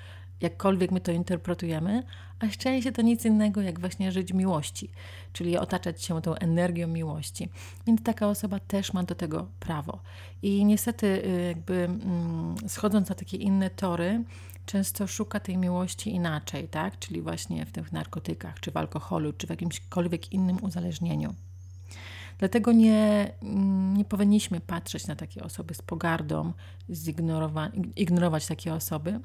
jakkolwiek 0.41 0.91
my 0.91 1.01
to 1.01 1.13
interpretujemy, 1.13 2.03
a 2.39 2.51
szczęście 2.51 2.93
to 2.93 3.03
nic 3.03 3.25
innego 3.25 3.63
jak 3.63 3.81
właśnie 3.81 4.13
żyć 4.13 4.33
miłości, 4.33 4.91
czyli 5.33 5.59
otaczać 5.59 6.03
się 6.03 6.23
tą 6.23 6.35
energią 6.35 6.89
miłości. 6.89 7.49
Więc 7.87 8.03
taka 8.03 8.29
osoba 8.29 8.61
też 8.61 8.93
ma 8.93 9.03
do 9.03 9.15
tego 9.15 9.47
prawo. 9.61 9.99
I 10.43 10.65
niestety, 10.65 11.07
y, 11.07 11.43
jakby 11.49 11.75
mm, 11.75 12.55
schodząc 12.69 13.09
na 13.09 13.15
takie 13.15 13.37
inne 13.37 13.71
tory, 13.71 14.25
często 14.67 15.07
szuka 15.07 15.41
tej 15.41 15.57
miłości 15.57 16.11
inaczej, 16.15 16.69
tak? 16.69 16.99
Czyli 16.99 17.23
właśnie 17.23 17.67
w 17.67 17.73
tych 17.73 17.93
narkotykach, 17.93 18.61
czy 18.61 18.71
w 18.71 18.77
alkoholu, 18.77 19.33
czy 19.33 19.47
w 19.47 19.51
jakimśkolwiek 19.51 20.33
innym 20.33 20.65
uzależnieniu. 20.65 21.35
Dlatego 22.39 22.73
nie, 22.73 23.33
nie 23.95 24.05
powinniśmy 24.05 24.61
patrzeć 24.61 25.07
na 25.07 25.17
takie 25.17 25.45
osoby 25.45 25.75
z 25.75 25.83
pogardą, 25.83 26.53
ignorować 27.97 28.47
takie 28.47 28.75
osoby, 28.75 29.21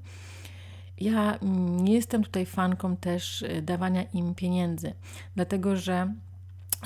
ja 1.01 1.37
mm, 1.37 1.83
nie 1.83 1.93
jestem 1.93 2.23
tutaj 2.23 2.45
fanką 2.45 2.97
też 2.97 3.41
y, 3.41 3.61
dawania 3.61 4.03
im 4.03 4.35
pieniędzy, 4.35 4.93
dlatego 5.35 5.75
że 5.75 6.13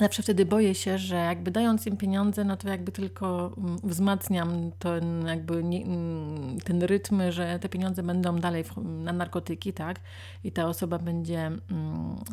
zawsze 0.00 0.22
wtedy 0.22 0.46
boję 0.46 0.74
się, 0.74 0.98
że 0.98 1.16
jakby 1.16 1.50
dając 1.50 1.86
im 1.86 1.96
pieniądze, 1.96 2.44
no 2.44 2.56
to 2.56 2.68
jakby 2.68 2.92
tylko 2.92 3.52
mm, 3.58 3.78
wzmacniam 3.84 4.70
ten 4.78 5.26
jakby 5.26 5.54
mm, 5.54 6.60
ten 6.64 6.82
rytm, 6.82 7.22
że 7.30 7.58
te 7.58 7.68
pieniądze 7.68 8.02
będą 8.02 8.38
dalej 8.38 8.64
na 8.84 9.12
narkotyki, 9.12 9.72
tak? 9.72 10.00
I 10.44 10.52
ta 10.52 10.66
osoba 10.66 10.98
będzie 10.98 11.50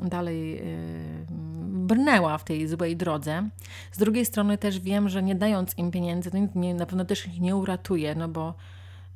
dalej 0.04 0.60
y, 0.60 1.26
brnęła 1.68 2.38
w 2.38 2.44
tej 2.44 2.68
złej 2.68 2.98
drodze. 2.98 3.50
Z 3.92 3.98
drugiej 3.98 4.26
strony 4.26 4.58
też 4.58 4.80
wiem, 4.80 5.10
że 5.10 5.24
nie 5.24 5.36
dając 5.36 5.78
im 5.78 5.92
pieniędzy, 5.92 6.32
to 6.32 6.38
na 6.76 6.86
pewno 6.86 7.06
też 7.06 7.28
ich 7.28 7.42
nie 7.42 7.56
uratuje, 7.56 8.16
no 8.16 8.28
bo 8.28 8.54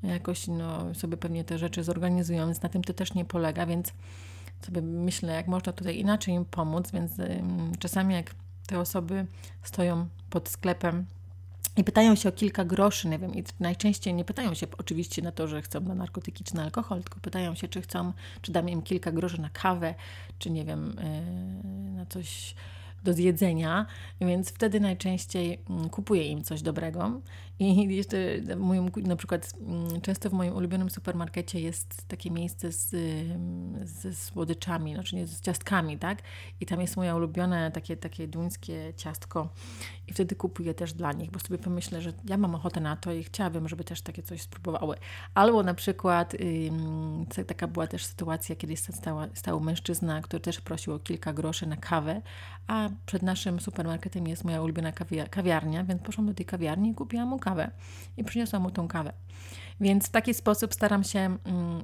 jakoś 0.04 0.48
no, 0.48 0.96
sobie 0.96 1.18
pewnie 1.18 1.44
te 1.44 1.58
rzeczy 1.58 1.84
zorganizują, 1.84 2.46
więc 2.46 2.62
na 2.62 2.70
tym 2.70 2.84
to 2.84 2.94
też 2.94 3.14
nie 3.14 3.26
polega, 3.26 3.66
więc 3.66 3.94
sobie 4.66 4.82
myślę, 4.82 5.34
jak 5.34 5.48
można 5.48 5.74
tutaj 5.74 5.98
inaczej 5.98 6.34
im 6.34 6.46
pomóc, 6.46 6.92
więc 6.92 7.12
czasami 7.80 8.14
jak 8.14 8.36
te 8.68 8.80
osoby 8.80 9.26
stoją 9.64 10.08
pod 10.30 10.50
sklepem 10.50 11.06
i 11.78 11.84
pytają 11.84 12.16
się 12.16 12.30
o 12.30 12.32
kilka 12.32 12.66
groszy, 12.66 13.08
nie 13.08 13.20
wiem, 13.20 13.36
i 13.36 13.44
najczęściej 13.60 14.14
nie 14.14 14.26
pytają 14.26 14.54
się 14.54 14.68
oczywiście 14.78 15.22
na 15.22 15.32
to, 15.32 15.48
że 15.48 15.62
chcą 15.62 15.80
na 15.80 15.96
narkotyki 15.96 16.44
czy 16.44 16.56
na 16.56 16.64
alkohol, 16.64 17.04
tylko 17.04 17.20
pytają 17.20 17.56
się, 17.56 17.68
czy 17.68 17.82
chcą, 17.82 18.14
czy 18.42 18.52
dam 18.52 18.70
im 18.70 18.82
kilka 18.82 19.12
groszy 19.12 19.42
na 19.42 19.50
kawę, 19.50 19.96
czy 20.40 20.50
nie 20.50 20.66
wiem, 20.66 20.96
yy, 21.84 21.92
na 21.92 22.06
coś 22.06 22.56
do 23.08 23.14
zjedzenia, 23.14 23.86
więc 24.22 24.50
wtedy 24.50 24.80
najczęściej 24.80 25.62
mm, 25.70 25.90
kupuję 25.90 26.24
im 26.24 26.44
coś 26.44 26.62
dobrego. 26.62 27.22
I 27.60 27.96
jeszcze 27.96 28.18
moim, 28.58 28.92
na 29.04 29.16
przykład 29.16 29.54
mm, 29.62 30.02
często 30.02 30.30
w 30.30 30.34
moim 30.34 30.56
ulubionym 30.56 30.90
supermarkecie 30.90 31.60
jest 31.60 32.08
takie 32.08 32.32
miejsce 32.32 32.72
z, 32.72 32.96
ze 33.84 34.16
słodyczami, 34.16 34.94
znaczy 34.94 35.16
nie 35.16 35.28
z 35.28 35.42
ciastkami, 35.42 35.98
tak? 35.98 36.22
I 36.62 36.66
tam 36.66 36.82
jest 36.82 36.98
moje 36.98 37.16
ulubione 37.16 37.72
takie, 37.72 37.98
takie 37.98 38.28
duńskie 38.28 38.94
ciastko 38.98 39.50
i 40.08 40.14
wtedy 40.14 40.36
kupuję 40.36 40.74
też 40.74 40.94
dla 40.94 41.14
nich, 41.14 41.32
bo 41.32 41.40
sobie 41.40 41.58
pomyślę, 41.58 42.02
że 42.02 42.14
ja 42.26 42.38
mam 42.38 42.56
ochotę 42.56 42.80
na 42.80 42.96
to 42.96 43.14
i 43.14 43.24
chciałabym, 43.24 43.70
żeby 43.70 43.84
też 43.84 44.02
takie 44.02 44.24
coś 44.24 44.42
spróbowały. 44.42 44.98
Albo 45.34 45.64
na 45.64 45.74
przykład 45.74 46.36
taka 47.48 47.68
była 47.68 47.88
też 47.88 48.06
sytuacja, 48.06 48.56
kiedy 48.56 48.78
stała, 48.78 49.28
stał 49.34 49.60
mężczyzna, 49.60 50.22
który 50.22 50.40
też 50.40 50.62
prosił 50.62 50.94
o 50.94 51.00
kilka 51.00 51.34
groszy 51.34 51.68
na 51.68 51.78
kawę, 51.78 52.22
a 52.68 52.90
przed 53.06 53.24
naszym 53.24 53.60
supermarketem 53.60 54.28
jest 54.28 54.44
moja 54.44 54.62
ulubiona 54.62 54.92
kawiarnia, 55.30 55.84
więc 55.84 56.02
poszłam 56.02 56.28
do 56.28 56.34
tej 56.34 56.46
kawiarni 56.46 56.90
i 56.90 56.96
kupiłam 56.96 57.28
mu 57.28 57.40
kawę 57.40 57.72
i 58.18 58.24
przyniosłam 58.24 58.62
mu 58.62 58.72
tą 58.72 58.88
kawę. 58.88 59.14
Więc 59.82 60.08
w 60.08 60.10
taki 60.10 60.34
sposób 60.34 60.74
staram 60.74 61.04
się 61.04 61.20
mm, 61.20 61.38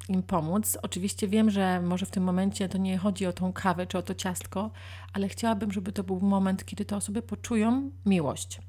im 0.09 0.23
pomóc. 0.23 0.77
Oczywiście 0.81 1.27
wiem, 1.27 1.49
że 1.49 1.81
może 1.81 2.05
w 2.05 2.11
tym 2.11 2.23
momencie 2.23 2.69
to 2.69 2.77
nie 2.77 2.97
chodzi 2.97 3.25
o 3.25 3.33
tą 3.33 3.53
kawę 3.53 3.87
czy 3.87 3.97
o 3.97 4.01
to 4.01 4.15
ciastko, 4.15 4.71
ale 5.13 5.27
chciałabym, 5.29 5.71
żeby 5.71 5.91
to 5.91 6.03
był 6.03 6.21
moment, 6.21 6.65
kiedy 6.65 6.85
te 6.85 6.95
osoby 6.95 7.21
poczują 7.21 7.91
miłość. 8.05 8.61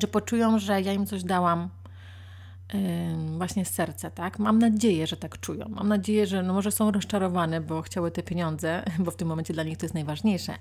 Że 0.00 0.06
poczują, 0.06 0.58
że 0.58 0.82
ja 0.82 0.92
im 0.92 1.06
coś 1.06 1.24
dałam 1.24 1.68
właśnie 3.36 3.64
z 3.64 3.70
serca, 3.70 4.10
tak? 4.10 4.38
Mam 4.38 4.58
nadzieję, 4.58 5.06
że 5.06 5.16
tak 5.16 5.40
czują. 5.40 5.68
Mam 5.68 5.88
nadzieję, 5.88 6.26
że 6.26 6.42
no 6.42 6.52
może 6.52 6.70
są 6.70 6.90
rozczarowane, 6.90 7.60
bo 7.60 7.82
chciały 7.82 8.10
te 8.10 8.22
pieniądze, 8.22 8.84
bo 9.04 9.10
w 9.10 9.16
tym 9.16 9.28
momencie 9.28 9.54
dla 9.54 9.62
nich 9.62 9.78
to 9.78 9.84
jest 9.84 9.94
najważniejsze, 9.94 10.54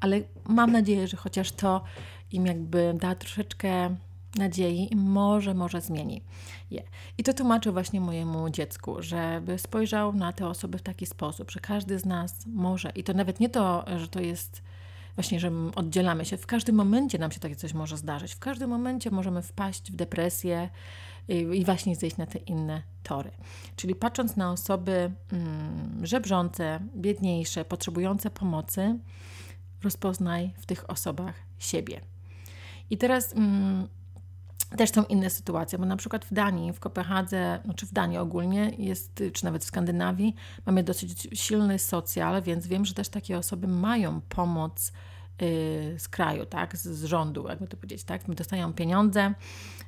ale 0.00 0.20
mam 0.48 0.72
nadzieję, 0.72 1.08
że 1.08 1.16
chociaż 1.16 1.52
to 1.52 1.84
im 2.32 2.46
jakby 2.46 2.94
da 3.00 3.14
troszeczkę 3.14 3.96
nadziei 4.36 4.92
i 4.92 4.96
może, 4.96 5.54
może 5.54 5.80
zmieni 5.80 6.22
je. 6.70 6.82
I 7.18 7.22
to 7.22 7.34
tłumaczę 7.34 7.72
właśnie 7.72 8.00
mojemu 8.00 8.50
dziecku, 8.50 9.02
żeby 9.02 9.58
spojrzał 9.58 10.12
na 10.12 10.32
te 10.32 10.48
osoby 10.48 10.78
w 10.78 10.82
taki 10.82 11.06
sposób, 11.06 11.50
że 11.50 11.60
każdy 11.60 11.98
z 11.98 12.04
nas 12.04 12.46
może, 12.46 12.90
i 12.94 13.04
to 13.04 13.14
nawet 13.14 13.40
nie 13.40 13.48
to, 13.48 13.84
że 13.96 14.08
to 14.08 14.20
jest 14.20 14.62
właśnie, 15.16 15.40
że 15.40 15.50
oddzielamy 15.76 16.24
się, 16.24 16.36
w 16.36 16.46
każdym 16.46 16.76
momencie 16.76 17.18
nam 17.18 17.32
się 17.32 17.40
takie 17.40 17.56
coś 17.56 17.74
może 17.74 17.96
zdarzyć, 17.96 18.34
w 18.34 18.38
każdym 18.38 18.70
momencie 18.70 19.10
możemy 19.10 19.42
wpaść 19.42 19.92
w 19.92 19.96
depresję 19.96 20.68
i 21.28 21.64
właśnie 21.64 21.96
zejść 21.96 22.16
na 22.16 22.26
te 22.26 22.38
inne 22.38 22.82
tory. 23.02 23.30
Czyli 23.76 23.94
patrząc 23.94 24.36
na 24.36 24.52
osoby 24.52 25.12
mm, 25.32 26.06
żebrzące, 26.06 26.80
biedniejsze, 26.96 27.64
potrzebujące 27.64 28.30
pomocy, 28.30 28.98
rozpoznaj 29.82 30.50
w 30.58 30.66
tych 30.66 30.90
osobach 30.90 31.34
siebie. 31.58 32.00
I 32.90 32.98
teraz 32.98 33.32
mm, 33.32 33.88
też 34.76 34.90
są 34.90 35.04
inne 35.04 35.30
sytuacje, 35.30 35.78
bo 35.78 35.86
na 35.86 35.96
przykład 35.96 36.24
w 36.24 36.34
Danii, 36.34 36.72
w 36.72 36.80
Kopenhadze, 36.80 37.60
no 37.64 37.74
czy 37.74 37.86
w 37.86 37.92
Danii 37.92 38.18
ogólnie 38.18 38.72
jest, 38.78 39.22
czy 39.32 39.44
nawet 39.44 39.64
w 39.64 39.66
Skandynawii, 39.66 40.34
mamy 40.66 40.82
dosyć 40.82 41.28
silny 41.32 41.78
socjal, 41.78 42.42
więc 42.42 42.66
wiem, 42.66 42.84
że 42.84 42.94
też 42.94 43.08
takie 43.08 43.38
osoby 43.38 43.68
mają 43.68 44.20
pomoc 44.20 44.92
z 45.98 46.08
kraju, 46.08 46.46
tak, 46.46 46.76
z, 46.76 46.82
z 46.82 47.04
rządu, 47.04 47.48
jakby 47.48 47.68
to 47.68 47.76
powiedzieć, 47.76 48.04
tak, 48.04 48.34
dostają 48.34 48.72
pieniądze, 48.72 49.34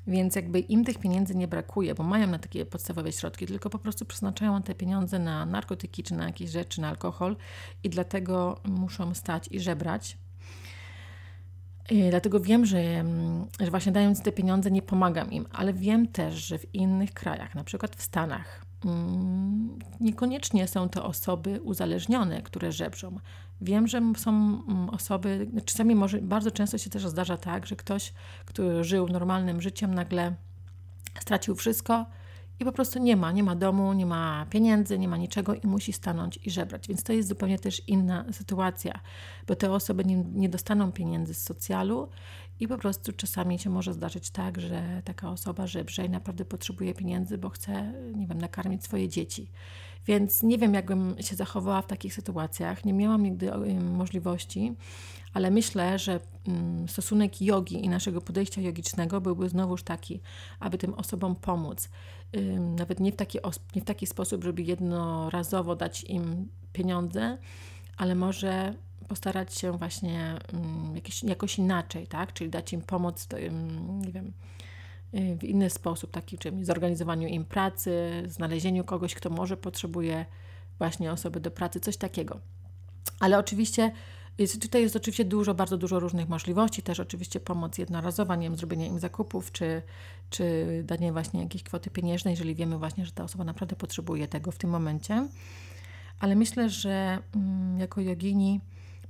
więc 0.07 0.37
jakby 0.37 0.61
im 0.61 0.85
tych 0.85 0.99
pieniędzy 0.99 1.35
nie 1.35 1.49
brakuje, 1.49 1.95
bo 1.95 2.03
mają 2.03 2.27
na 2.27 2.39
takie 2.39 2.67
podstawowe 2.67 3.13
środki, 3.13 3.47
tylko 3.47 3.71
po 3.71 3.79
prostu 3.79 4.05
przeznaczają 4.05 4.63
te 4.63 4.75
pieniądze 4.75 5.19
na 5.19 5.47
narkotyki, 5.47 6.03
czy 6.03 6.15
na 6.15 6.27
jakieś 6.27 6.51
rzeczy, 6.51 6.81
na 6.81 6.89
alkohol 6.89 7.37
i 7.85 7.91
dlatego 7.91 8.61
muszą 8.65 9.15
stać 9.15 9.49
i 9.51 9.61
żebrać, 9.61 10.19
Dlatego 12.11 12.41
wiem, 12.41 12.67
że, 12.67 12.79
mm, 12.79 13.47
że 13.61 13.71
właśnie 13.71 13.93
dając 13.93 14.23
te 14.23 14.33
pieniądze 14.33 14.71
nie 14.71 14.83
pomagam 14.83 15.33
im, 15.33 15.47
ale 15.53 15.73
wiem 15.73 16.09
też, 16.09 16.35
że 16.35 16.59
w 16.59 16.75
innych 16.75 17.13
krajach, 17.13 17.55
na 17.55 17.65
przykład 17.65 17.97
w 17.97 18.03
Stanach, 18.03 18.65
mm, 18.85 19.79
niekoniecznie 20.01 20.69
są 20.69 20.89
to 20.89 21.05
osoby 21.05 21.61
uzależnione, 21.63 22.43
które 22.43 22.73
żebrzą. 22.73 23.19
Wiem, 23.61 23.89
że 23.89 24.01
są 24.17 24.63
osoby, 24.93 25.47
czasami 25.65 25.95
może 25.95 26.19
bardzo 26.19 26.51
często 26.51 26.79
się 26.79 26.91
też 26.91 27.07
zdarza 27.09 27.37
tak, 27.37 27.67
że 27.67 27.77
ktoś, 27.77 28.13
który 28.45 28.85
żył 28.85 29.09
normalnym 29.09 29.63
życiem, 29.63 29.95
nagle 29.95 30.35
stracił 31.21 31.55
wszystko 31.55 32.07
i 32.61 32.65
po 32.65 32.73
prostu 32.73 32.99
nie 32.99 33.17
ma, 33.17 33.33
nie 33.33 33.43
ma 33.43 33.57
domu, 33.57 33.93
nie 33.93 34.07
ma 34.07 34.47
pieniędzy, 34.51 34.99
nie 34.99 35.09
ma 35.09 35.17
niczego 35.17 35.55
i 35.55 35.67
musi 35.67 35.93
stanąć 35.93 36.39
i 36.45 36.51
żebrać. 36.51 36.89
Więc 36.89 37.03
to 37.03 37.13
jest 37.13 37.29
zupełnie 37.29 37.59
też 37.59 37.89
inna 37.89 38.25
sytuacja, 38.33 39.01
bo 39.47 39.55
te 39.55 39.73
osoby 39.73 40.05
nie, 40.05 40.17
nie 40.17 40.49
dostaną 40.49 40.93
pieniędzy 40.93 41.35
z 41.35 41.43
socjalu 41.43 42.09
i 42.61 42.69
po 42.69 42.79
prostu 42.79 43.13
czasami 43.13 43.59
się 43.59 43.71
może 43.71 43.93
zdarzyć 43.93 44.31
tak, 44.31 44.61
że 44.61 45.03
taka 45.05 45.31
osoba 45.31 45.67
żebrze 45.67 46.05
i 46.05 46.11
naprawdę 46.11 46.45
potrzebuje 46.45 46.95
pieniędzy, 46.95 47.39
bo 47.39 47.49
chce, 47.49 47.93
nie 48.15 48.27
wiem, 48.27 48.41
nakarmić 48.41 48.85
swoje 48.85 49.09
dzieci. 49.09 49.51
Więc 50.07 50.43
nie 50.43 50.59
wiem, 50.59 50.75
jakbym 50.75 51.17
się 51.21 51.37
zachowała 51.37 51.83
w 51.83 51.87
takich 51.87 52.15
sytuacjach. 52.15 52.85
Nie 52.85 52.93
miałam 52.93 53.23
nigdy 53.23 53.51
możliwości, 53.81 54.75
ale 55.33 55.51
myślę, 55.51 55.99
że 55.99 56.21
mm, 56.49 56.89
stosunek 56.89 57.43
jogi 57.43 57.85
i 57.85 57.89
naszego 57.89 58.21
podejścia 58.21 58.61
jogicznego 58.61 59.21
byłby 59.21 59.49
znowuż 59.49 59.83
taki, 59.83 60.21
aby 60.61 60.79
tym 60.79 60.95
osobom 60.95 61.37
pomóc. 61.37 61.89
Nawet 62.61 63.01
nie 63.01 63.13
w 63.13 63.17
taki, 63.17 63.39
nie 63.75 63.83
w 63.83 63.85
taki 63.85 64.07
sposób, 64.07 64.45
żeby 64.45 64.63
jednorazowo 64.63 65.77
dać 65.77 66.05
im 66.05 66.49
pieniądze, 66.73 67.39
ale 67.97 68.15
może 68.15 68.75
postarać 69.09 69.55
się 69.55 69.73
właśnie 69.73 70.39
jakieś, 70.95 71.23
jakoś 71.23 71.59
inaczej, 71.59 72.07
tak? 72.07 72.33
Czyli 72.33 72.51
dać 72.51 72.73
im 72.73 72.83
pomoc, 72.83 73.29
nie 73.89 74.13
wiem, 74.13 74.33
y, 75.15 75.37
w 75.37 75.45
inny 75.45 75.71
sposób, 75.71 76.11
taki 76.11 76.39
czym 76.39 76.65
zorganizowaniu 76.65 77.29
im 77.29 77.45
pracy, 77.45 78.23
znalezieniu 78.27 78.85
kogoś, 78.85 79.15
kto 79.15 79.31
może 79.31 79.57
potrzebuje 79.57 80.27
właśnie 80.79 81.13
osoby 81.13 81.41
do 81.41 81.51
pracy, 81.51 81.81
coś 81.81 81.97
takiego. 81.97 82.41
Ale 83.21 83.39
oczywiście 83.39 83.93
jest, 84.39 84.63
tutaj 84.63 84.83
jest 84.83 84.97
oczywiście 84.97 85.25
dużo, 85.25 85.55
bardzo 85.55 85.77
dużo 85.77 86.01
różnych 86.01 86.29
możliwości, 86.29 86.83
też 86.83 87.01
oczywiście 87.01 87.41
pomoc 87.41 87.79
jednorazowa, 87.79 88.37
nie 88.37 88.47
wiem, 88.49 88.57
zrobienie 88.57 88.87
im 88.87 88.99
zakupów, 88.99 89.53
czy, 89.53 89.83
czy 90.31 90.67
danie 90.85 91.13
właśnie 91.13 91.43
jakiejś 91.43 91.63
kwoty 91.63 91.91
pieniężnej, 91.91 92.33
jeżeli 92.33 92.55
wiemy 92.55 92.79
właśnie, 92.79 93.07
że 93.07 93.13
ta 93.13 93.25
osoba 93.25 93.45
naprawdę 93.45 93.77
potrzebuje 93.77 94.29
tego 94.29 94.51
w 94.51 94.59
tym 94.59 94.71
momencie. 94.71 95.29
Ale 96.21 96.37
myślę, 96.37 96.71
że 96.71 97.19
mm, 97.35 97.81
jako 97.81 98.01
jogini 98.01 98.61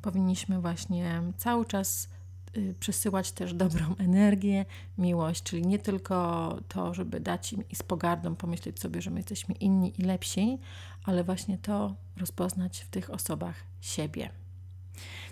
powinniśmy 0.02 0.60
właśnie 0.60 1.22
cały 1.36 1.66
czas 1.66 2.08
y, 2.56 2.74
przesyłać 2.80 3.32
też 3.32 3.54
dobrą 3.54 3.94
energię, 3.98 4.64
miłość, 4.98 5.42
czyli 5.42 5.66
nie 5.66 5.78
tylko 5.78 6.58
to, 6.68 6.94
żeby 6.94 7.20
dać 7.20 7.52
im 7.52 7.68
i 7.70 7.76
z 7.76 7.82
pogardą 7.82 8.36
pomyśleć 8.36 8.80
sobie, 8.80 9.02
że 9.02 9.10
my 9.10 9.18
jesteśmy 9.18 9.54
inni 9.54 10.00
i 10.00 10.02
lepsi, 10.02 10.58
ale 11.04 11.24
właśnie 11.24 11.58
to 11.58 11.94
rozpoznać 12.16 12.80
w 12.80 12.88
tych 12.88 13.10
osobach 13.10 13.54
siebie. 13.80 14.30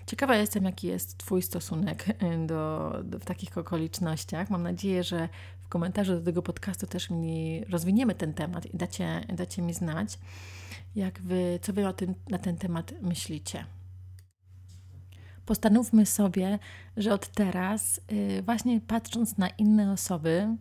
Ciekawa 0.07 0.35
jestem, 0.35 0.65
jaki 0.65 0.87
jest 0.87 1.17
Twój 1.17 1.41
stosunek 1.41 2.09
y, 2.09 2.47
do, 2.47 2.93
do, 3.03 3.19
w 3.19 3.25
takich 3.25 3.57
okolicznościach. 3.57 4.49
Mam 4.49 4.63
nadzieję, 4.63 5.03
że 5.03 5.29
w 5.61 5.67
komentarzu 5.67 6.13
do 6.13 6.21
tego 6.21 6.41
podcastu 6.41 6.87
też 6.87 7.09
mi 7.09 7.65
rozwiniemy 7.69 8.15
ten 8.15 8.33
temat 8.33 8.65
i 8.65 8.77
dacie, 8.77 9.25
dacie 9.33 9.61
mi 9.61 9.73
znać, 9.73 10.19
jak 10.95 11.21
wy, 11.21 11.59
co 11.61 11.73
Wy 11.73 11.87
o 11.87 11.93
tym, 11.93 12.15
na 12.29 12.37
ten 12.37 12.57
temat 12.57 12.93
myślicie. 13.01 13.65
Postanówmy 15.45 16.05
sobie, 16.05 16.59
że 16.97 17.13
od 17.13 17.27
teraz, 17.27 18.01
yy, 18.11 18.41
właśnie 18.41 18.81
patrząc 18.81 19.37
na 19.37 19.49
inne 19.49 19.91
osoby, 19.91 20.57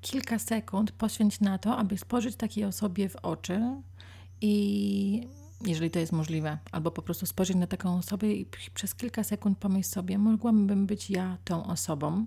kilka 0.00 0.38
sekund 0.38 0.92
poświęć 0.92 1.40
na 1.40 1.58
to, 1.58 1.76
aby 1.76 1.98
spojrzeć 1.98 2.36
takiej 2.36 2.64
osobie 2.64 3.08
w 3.08 3.16
oczy 3.16 3.60
i 4.40 5.28
jeżeli 5.66 5.90
to 5.90 5.98
jest 5.98 6.12
możliwe, 6.12 6.58
albo 6.72 6.90
po 6.90 7.02
prostu 7.02 7.26
spojrzeć 7.26 7.56
na 7.56 7.66
taką 7.66 7.96
osobę 7.96 8.32
i 8.32 8.46
przez 8.74 8.94
kilka 8.94 9.24
sekund 9.24 9.58
pomyśl 9.58 9.88
sobie, 9.88 10.18
mogłabym 10.18 10.86
być 10.86 11.10
ja 11.10 11.38
tą 11.44 11.66
osobą, 11.66 12.26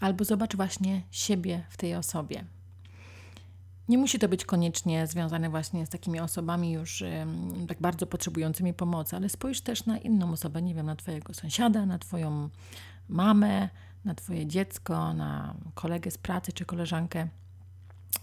albo 0.00 0.24
zobacz 0.24 0.56
właśnie 0.56 1.02
siebie 1.10 1.64
w 1.68 1.76
tej 1.76 1.94
osobie. 1.94 2.44
Nie 3.90 3.98
musi 3.98 4.18
to 4.18 4.28
być 4.28 4.44
koniecznie 4.44 5.06
związane 5.06 5.50
właśnie 5.50 5.86
z 5.86 5.88
takimi 5.88 6.20
osobami 6.20 6.72
już 6.72 7.02
um, 7.02 7.66
tak 7.66 7.80
bardzo 7.80 8.06
potrzebującymi 8.06 8.74
pomocy, 8.74 9.16
ale 9.16 9.28
spójrz 9.28 9.60
też 9.60 9.86
na 9.86 9.98
inną 9.98 10.32
osobę, 10.32 10.62
nie 10.62 10.74
wiem, 10.74 10.86
na 10.86 10.96
Twojego 10.96 11.34
sąsiada, 11.34 11.86
na 11.86 11.98
Twoją 11.98 12.48
mamę, 13.08 13.68
na 14.04 14.14
Twoje 14.14 14.46
dziecko, 14.46 15.14
na 15.14 15.54
kolegę 15.74 16.10
z 16.10 16.18
pracy 16.18 16.52
czy 16.52 16.64
koleżankę. 16.64 17.28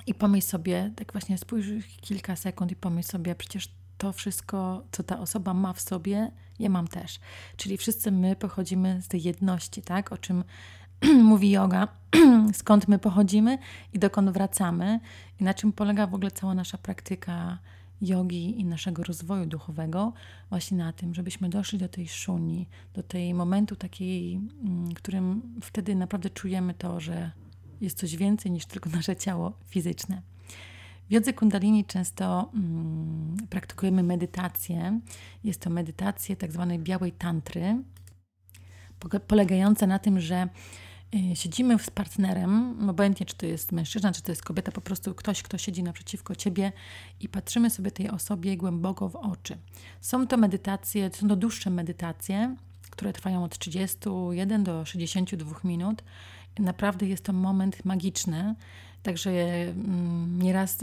I 0.06 0.14
pomyśl 0.14 0.48
sobie, 0.48 0.92
tak 0.96 1.12
właśnie 1.12 1.38
spójrz 1.38 1.68
kilka 2.02 2.36
sekund 2.36 2.72
i 2.72 2.76
pomyśl 2.76 3.10
sobie, 3.10 3.36
przecież 3.36 3.70
to 3.98 4.14
wszystko, 4.14 4.84
co 4.92 5.04
ta 5.04 5.20
osoba 5.20 5.54
ma 5.54 5.74
w 5.74 5.82
sobie, 5.82 6.32
ja 6.60 6.70
mam 6.70 6.88
też. 6.88 7.20
Czyli 7.58 7.78
wszyscy 7.78 8.12
my 8.12 8.36
pochodzimy 8.36 9.02
z 9.02 9.08
tej 9.08 9.24
jedności, 9.24 9.82
tak? 9.82 10.12
O 10.12 10.18
czym 10.18 10.44
mówi 11.24 11.52
yoga, 11.52 11.88
skąd 12.54 12.88
my 12.88 13.00
pochodzimy 13.00 13.58
i 13.94 14.00
dokąd 14.00 14.30
wracamy, 14.30 15.00
i 15.40 15.44
na 15.44 15.54
czym 15.54 15.72
polega 15.74 16.08
w 16.08 16.14
ogóle 16.14 16.32
cała 16.32 16.54
nasza 16.54 16.78
praktyka 16.78 17.58
jogi 18.02 18.60
i 18.60 18.66
naszego 18.66 19.04
rozwoju 19.04 19.46
duchowego, 19.46 20.14
właśnie 20.50 20.78
na 20.78 20.94
tym, 20.94 21.14
żebyśmy 21.14 21.50
doszli 21.50 21.80
do 21.80 21.90
tej 21.90 22.08
szuni, 22.08 22.68
do 22.94 23.04
tej 23.04 23.34
momentu 23.34 23.76
takiej, 23.76 24.36
mm, 24.36 24.94
którym 24.94 25.42
wtedy 25.62 25.96
naprawdę 25.96 26.30
czujemy 26.30 26.74
to, 26.74 27.00
że 27.00 27.32
jest 27.82 27.98
coś 27.98 28.16
więcej 28.16 28.52
niż 28.52 28.66
tylko 28.66 28.90
nasze 28.90 29.16
ciało 29.16 29.54
fizyczne. 29.66 30.22
W 31.10 31.12
jodze 31.12 31.34
kundalini 31.34 31.86
często 31.86 32.52
mm, 32.54 33.38
praktykujemy 33.50 34.04
medytację. 34.04 35.00
Jest 35.44 35.62
to 35.62 35.70
medytację 35.70 36.36
tak 36.36 36.52
zwanej 36.52 36.80
białej 36.80 37.12
tantry, 37.12 37.84
polegająca 39.28 39.88
na 39.88 40.00
tym, 40.00 40.20
że 40.20 40.48
siedzimy 41.34 41.80
z 41.80 41.90
partnerem, 41.90 42.90
obojętnie 42.90 43.26
czy 43.26 43.36
to 43.36 43.46
jest 43.46 43.72
mężczyzna, 43.72 44.14
czy 44.14 44.22
to 44.22 44.32
jest 44.32 44.44
kobieta, 44.44 44.72
po 44.72 44.82
prostu 44.82 45.16
ktoś, 45.16 45.44
kto 45.44 45.58
siedzi 45.58 45.84
naprzeciwko 45.84 46.36
ciebie 46.36 46.72
i 47.20 47.30
patrzymy 47.30 47.70
sobie 47.70 47.92
tej 47.92 48.10
osobie 48.10 48.58
głęboko 48.58 49.10
w 49.10 49.16
oczy. 49.16 49.58
Są 50.02 50.28
to 50.28 50.38
medytacje, 50.38 51.10
są 51.14 51.28
to 51.28 51.36
dłuższe 51.36 51.70
medytacje, 51.70 52.56
które 52.90 53.14
trwają 53.14 53.44
od 53.44 53.60
31 53.60 54.64
do 54.64 54.86
62 54.86 55.56
minut. 55.64 56.04
Naprawdę 56.60 57.06
jest 57.06 57.24
to 57.24 57.34
moment 57.34 57.86
magiczny, 57.86 58.56
Także 59.04 59.32
mm, 59.32 60.42
nieraz 60.42 60.78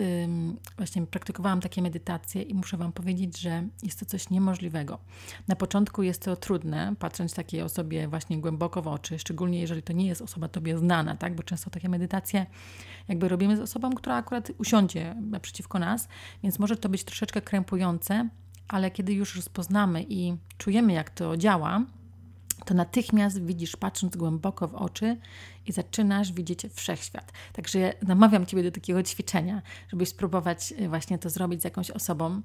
właśnie 0.76 1.06
praktykowałam 1.06 1.60
takie 1.60 1.82
medytacje 1.82 2.42
i 2.42 2.54
muszę 2.54 2.76
Wam 2.76 2.92
powiedzieć, 2.92 3.40
że 3.40 3.68
jest 3.82 4.00
to 4.00 4.06
coś 4.06 4.30
niemożliwego. 4.30 4.98
Na 5.48 5.56
początku 5.56 6.02
jest 6.02 6.22
to 6.22 6.36
trudne, 6.36 6.94
patrząc 6.98 7.34
takiej 7.34 7.62
osobie 7.62 8.08
właśnie 8.08 8.38
głęboko 8.38 8.82
w 8.82 8.88
oczy, 8.88 9.18
szczególnie 9.18 9.60
jeżeli 9.60 9.82
to 9.82 9.92
nie 9.92 10.06
jest 10.06 10.22
osoba 10.22 10.48
Tobie 10.48 10.78
znana, 10.78 11.16
tak? 11.16 11.34
bo 11.34 11.42
często 11.42 11.70
takie 11.70 11.88
medytacje 11.88 12.46
jakby 13.08 13.28
robimy 13.28 13.56
z 13.56 13.60
osobą, 13.60 13.90
która 13.92 14.16
akurat 14.16 14.50
usiądzie 14.58 15.14
naprzeciwko 15.20 15.78
nas, 15.78 16.08
więc 16.42 16.58
może 16.58 16.76
to 16.76 16.88
być 16.88 17.04
troszeczkę 17.04 17.42
krępujące, 17.42 18.28
ale 18.68 18.90
kiedy 18.90 19.12
już 19.12 19.36
rozpoznamy 19.36 20.06
i 20.08 20.36
czujemy, 20.58 20.92
jak 20.92 21.10
to 21.10 21.36
działa, 21.36 21.82
to 22.64 22.74
natychmiast 22.74 23.42
widzisz, 23.42 23.76
patrząc 23.76 24.16
głęboko 24.16 24.68
w 24.68 24.74
oczy 24.74 25.16
i 25.66 25.72
zaczynasz 25.72 26.32
widzieć 26.32 26.60
wszechświat. 26.74 27.32
Także 27.52 27.92
namawiam 28.02 28.46
Ciebie 28.46 28.62
do 28.62 28.70
takiego 28.70 29.02
ćwiczenia, 29.02 29.62
żebyś 29.88 30.08
spróbować 30.08 30.74
y, 30.80 30.88
właśnie 30.88 31.18
to 31.18 31.30
zrobić 31.30 31.60
z 31.60 31.64
jakąś 31.64 31.90
osobą 31.90 32.40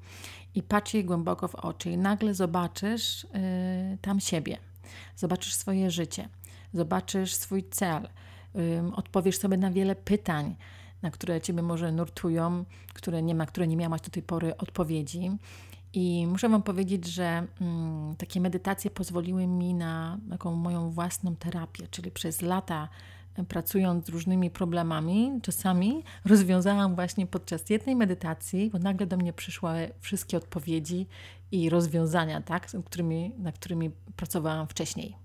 i 0.56 0.64
patrz 0.64 0.94
jej 0.94 1.06
głęboko 1.06 1.48
w 1.48 1.56
oczy 1.56 1.92
i 1.92 1.98
nagle 1.98 2.34
zobaczysz 2.34 3.24
yy, 3.24 3.98
tam 4.02 4.20
siebie, 4.20 4.58
zobaczysz 5.16 5.54
swoje 5.54 5.92
życie, 5.92 6.30
zobaczysz 6.74 7.34
swój 7.34 7.64
cel, 7.70 8.10
yy, 8.56 8.62
odpowiesz 8.96 9.38
sobie 9.38 9.58
na 9.58 9.72
wiele 9.72 9.96
pytań, 9.96 10.56
na 11.02 11.12
które 11.12 11.42
Ciebie 11.42 11.62
może 11.62 11.92
nurtują, 11.92 12.66
które 12.94 13.22
nie 13.22 13.36
ma, 13.36 13.46
które 13.46 13.68
nie 13.68 13.78
miałaś 13.78 14.02
do 14.02 14.10
tej 14.10 14.24
pory 14.24 14.58
odpowiedzi. 14.58 15.32
I 15.94 16.28
muszę 16.28 16.50
Wam 16.50 16.64
powiedzieć, 16.64 17.08
że 17.08 17.48
mm, 17.62 18.16
takie 18.16 18.42
medytacje 18.42 18.92
pozwoliły 18.92 19.48
mi 19.48 19.74
na 19.74 20.18
taką 20.30 20.56
moją 20.56 20.90
własną 20.90 21.36
terapię, 21.36 21.88
czyli 21.92 22.12
przez 22.12 22.42
lata 22.42 22.90
e, 23.36 23.44
pracując 23.44 24.06
z 24.06 24.10
różnymi 24.10 24.50
problemami, 24.50 25.40
czasami 25.42 26.04
rozwiązałam 26.26 26.96
właśnie 26.96 27.28
podczas 27.28 27.70
jednej 27.70 27.96
medytacji, 27.96 28.70
bo 28.70 28.80
nagle 28.80 29.08
do 29.08 29.18
mnie 29.18 29.34
przyszły 29.34 29.92
wszystkie 30.00 30.38
odpowiedzi 30.38 31.08
i 31.52 31.70
rozwiązania, 31.70 32.42
tak, 32.42 32.68
którymi, 32.86 33.32
na 33.38 33.52
którymi 33.52 33.90
pracowałam 34.16 34.68
wcześniej. 34.68 35.16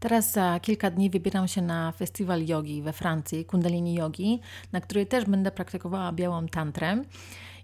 Teraz 0.00 0.32
za 0.32 0.60
kilka 0.60 0.90
dni 0.90 1.10
wybieram 1.10 1.48
się 1.48 1.62
na 1.62 1.92
festiwal 1.92 2.44
jogi 2.46 2.82
we 2.82 2.92
Francji, 2.92 3.44
Kundalini 3.44 3.94
Yogi, 3.94 4.40
na 4.72 4.80
której 4.80 5.06
też 5.06 5.24
będę 5.24 5.50
praktykowała 5.50 6.12
białą 6.12 6.46
tantrę 6.48 7.02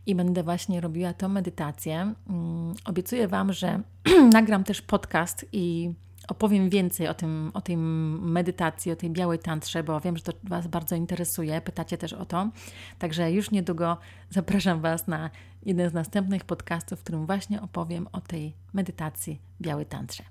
i 0.06 0.14
będę 0.14 0.42
właśnie 0.42 0.80
robiła 0.80 1.12
tą 1.12 1.28
medytację. 1.28 2.14
Mm, 2.28 2.74
obiecuję 2.84 3.28
Wam, 3.28 3.52
że 3.52 3.80
nagram 4.32 4.64
też 4.64 4.82
podcast 4.82 5.46
i 5.52 5.92
opowiem 6.28 6.70
więcej 6.70 7.08
o, 7.08 7.14
tym, 7.14 7.50
o 7.54 7.60
tej 7.60 7.76
medytacji, 7.76 8.92
o 8.92 8.96
tej 8.96 9.10
białej 9.10 9.38
tantrze, 9.38 9.82
bo 9.82 10.00
wiem, 10.00 10.16
że 10.16 10.22
to 10.22 10.32
Was 10.44 10.66
bardzo 10.66 10.96
interesuje. 10.96 11.60
Pytacie 11.60 11.98
też 11.98 12.12
o 12.12 12.24
to. 12.24 12.50
Także 12.98 13.32
już 13.32 13.50
niedługo 13.50 13.96
zapraszam 14.30 14.80
Was 14.80 15.06
na 15.06 15.30
jeden 15.62 15.90
z 15.90 15.92
następnych 15.92 16.44
podcastów, 16.44 17.00
w 17.00 17.02
którym 17.02 17.26
właśnie 17.26 17.62
opowiem 17.62 18.08
o 18.12 18.20
tej 18.20 18.54
medytacji 18.72 19.40
białej 19.60 19.86
tantrze. 19.86 20.22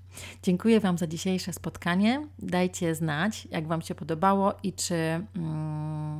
Dziękuję 0.42 0.80
Wam 0.80 0.98
za 0.98 1.06
dzisiejsze 1.06 1.52
spotkanie. 1.52 2.28
Dajcie 2.38 2.94
znać, 2.94 3.48
jak 3.50 3.66
Wam 3.66 3.82
się 3.82 3.94
podobało 3.94 4.54
i 4.62 4.72
czy. 4.72 4.94
Mm, 5.36 6.11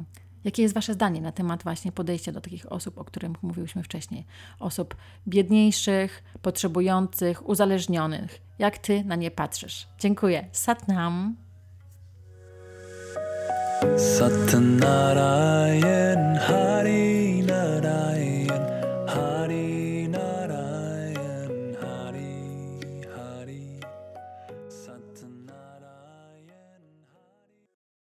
Jakie 0.45 0.63
jest 0.63 0.75
Wasze 0.75 0.95
zdanie 0.95 1.21
na 1.21 1.33
temat 1.33 1.63
właśnie 1.63 1.93
podejścia 1.93 2.33
do 2.33 2.41
takich 2.41 2.73
osób, 2.73 2.99
o 2.99 3.05
których 3.05 3.43
mówiłyśmy 3.43 3.83
wcześniej? 3.83 4.27
Osób 4.61 4.97
biedniejszych, 5.29 6.23
potrzebujących, 6.43 7.49
uzależnionych. 7.49 8.41
Jak 8.59 8.79
Ty 8.79 9.05
na 9.05 9.17
nie 9.17 9.31
patrzysz? 9.31 9.89
Dziękuję. 9.99 10.49
Satnam. 10.53 11.37
Satnarayan 13.97 15.43